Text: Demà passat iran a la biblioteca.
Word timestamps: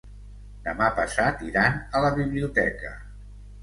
Demà 0.67 0.87
passat 1.01 1.45
iran 1.51 1.79
a 2.01 2.05
la 2.09 2.13
biblioteca. 2.19 2.99